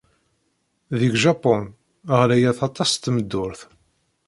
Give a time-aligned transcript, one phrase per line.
[0.99, 1.63] Deg Japun,
[2.19, 3.61] ɣlayet aṭas tmeddurt.